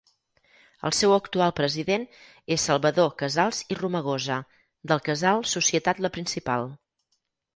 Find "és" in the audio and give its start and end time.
2.55-2.63